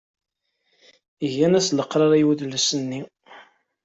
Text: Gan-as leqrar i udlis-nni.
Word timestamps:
Gan-as 1.33 1.67
leqrar 1.73 2.11
i 2.19 2.21
udlis-nni. 2.29 3.01